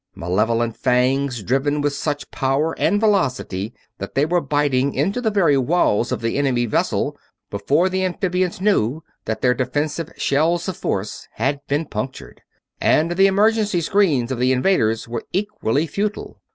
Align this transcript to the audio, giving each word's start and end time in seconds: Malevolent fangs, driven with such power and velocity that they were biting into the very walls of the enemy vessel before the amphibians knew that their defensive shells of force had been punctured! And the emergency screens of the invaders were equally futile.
Malevolent 0.15 0.75
fangs, 0.75 1.43
driven 1.43 1.79
with 1.79 1.93
such 1.93 2.31
power 2.31 2.73
and 2.79 2.99
velocity 2.99 3.71
that 3.99 4.15
they 4.15 4.25
were 4.25 4.41
biting 4.41 4.95
into 4.95 5.21
the 5.21 5.29
very 5.29 5.59
walls 5.59 6.11
of 6.11 6.21
the 6.21 6.39
enemy 6.39 6.65
vessel 6.65 7.15
before 7.51 7.87
the 7.87 8.03
amphibians 8.03 8.59
knew 8.59 9.03
that 9.25 9.41
their 9.43 9.53
defensive 9.53 10.11
shells 10.17 10.67
of 10.67 10.75
force 10.75 11.27
had 11.33 11.59
been 11.67 11.85
punctured! 11.85 12.41
And 12.79 13.11
the 13.11 13.27
emergency 13.27 13.79
screens 13.81 14.31
of 14.31 14.39
the 14.39 14.51
invaders 14.51 15.07
were 15.07 15.23
equally 15.33 15.85
futile. 15.85 16.41